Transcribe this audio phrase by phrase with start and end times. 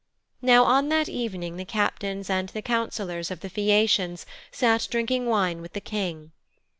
[0.41, 5.61] Now on that evening the Captains and the Councillors of the Phæacians sat drinking wine
[5.61, 6.31] with the King.